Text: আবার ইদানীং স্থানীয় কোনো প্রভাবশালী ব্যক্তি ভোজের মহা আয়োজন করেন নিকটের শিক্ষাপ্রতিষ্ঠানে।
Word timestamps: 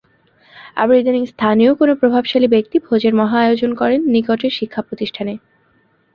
আবার 0.75 0.95
ইদানীং 0.97 1.23
স্থানীয় 1.25 1.71
কোনো 1.73 1.93
প্রভাবশালী 1.95 2.47
ব্যক্তি 2.47 2.77
ভোজের 2.79 3.13
মহা 3.15 3.37
আয়োজন 3.41 3.71
করেন 3.75 3.99
নিকটের 4.13 4.51
শিক্ষাপ্রতিষ্ঠানে। 4.51 5.33